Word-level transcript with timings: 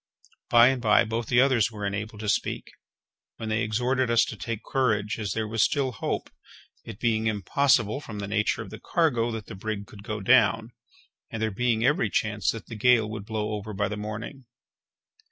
By 0.49 0.69
and 0.69 0.81
by 0.81 1.03
both 1.03 1.27
the 1.27 1.39
others 1.41 1.71
were 1.71 1.85
enabled 1.85 2.21
to 2.21 2.27
speak, 2.29 2.71
when 3.37 3.49
they 3.49 3.61
exhorted 3.61 4.09
us 4.09 4.25
to 4.25 4.35
take 4.35 4.63
courage, 4.63 5.19
as 5.19 5.33
there 5.33 5.47
was 5.47 5.61
still 5.61 5.91
hope; 5.91 6.31
it 6.83 6.99
being 6.99 7.27
impossible, 7.27 8.01
from 8.01 8.17
the 8.17 8.27
nature 8.27 8.63
of 8.63 8.71
the 8.71 8.79
cargo, 8.79 9.29
that 9.29 9.45
the 9.45 9.53
brig 9.53 9.85
could 9.85 10.01
go 10.01 10.19
down, 10.19 10.71
and 11.29 11.39
there 11.39 11.51
being 11.51 11.85
every 11.85 12.09
chance 12.09 12.49
that 12.49 12.65
the 12.65 12.75
gale 12.75 13.07
would 13.11 13.27
blow 13.27 13.51
over 13.51 13.73
by 13.75 13.87
the 13.87 13.95
morning. 13.95 14.45